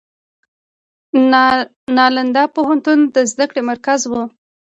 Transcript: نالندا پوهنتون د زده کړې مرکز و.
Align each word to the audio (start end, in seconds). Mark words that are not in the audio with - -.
نالندا 1.97 2.43
پوهنتون 2.55 2.99
د 3.15 3.17
زده 3.31 3.45
کړې 3.49 3.61
مرکز 3.71 4.01
و. 4.07 4.13